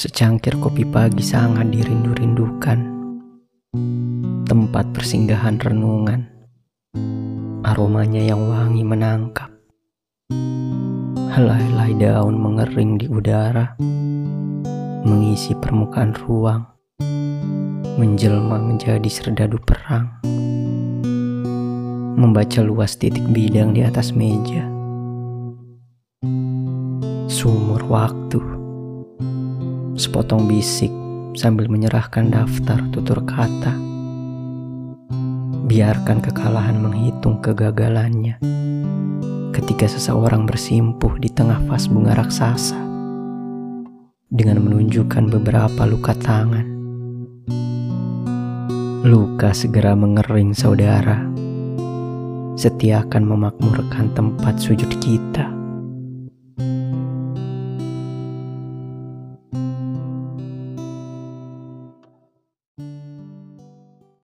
Secangkir 0.00 0.56
kopi 0.56 0.88
pagi 0.88 1.20
sangat 1.20 1.68
dirindu-rindukan. 1.76 2.80
Tempat 4.48 4.96
persinggahan 4.96 5.60
renungan. 5.60 6.24
Aromanya 7.60 8.24
yang 8.24 8.48
wangi 8.48 8.80
menangkap. 8.80 9.52
Helai-helai 11.36 11.92
daun 12.00 12.32
mengering 12.40 12.96
di 12.96 13.12
udara. 13.12 13.76
Mengisi 15.04 15.52
permukaan 15.60 16.16
ruang. 16.16 16.64
Menjelma 18.00 18.56
menjadi 18.56 19.04
serdadu 19.04 19.60
perang. 19.60 20.16
Membaca 22.16 22.64
luas 22.64 22.96
titik 22.96 23.28
bidang 23.28 23.76
di 23.76 23.84
atas 23.84 24.16
meja. 24.16 24.64
Sumur 27.28 27.84
waktu 27.84 28.59
sepotong 30.00 30.48
bisik 30.48 30.88
sambil 31.36 31.68
menyerahkan 31.68 32.32
daftar 32.32 32.80
tutur 32.88 33.20
kata. 33.28 33.76
Biarkan 35.68 36.24
kekalahan 36.24 36.80
menghitung 36.80 37.44
kegagalannya 37.44 38.40
ketika 39.52 39.84
seseorang 39.84 40.48
bersimpuh 40.48 41.20
di 41.20 41.28
tengah 41.28 41.60
vas 41.68 41.84
bunga 41.84 42.16
raksasa 42.16 42.80
dengan 44.32 44.64
menunjukkan 44.64 45.28
beberapa 45.28 45.84
luka 45.84 46.16
tangan. 46.16 46.64
Luka 49.04 49.52
segera 49.52 49.92
mengering 49.92 50.56
saudara. 50.56 51.28
Setiakan 52.56 53.24
memakmurkan 53.24 54.12
tempat 54.16 54.60
sujud 54.60 54.88
kita 55.00 55.59